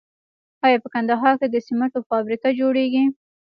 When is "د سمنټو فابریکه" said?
1.49-2.49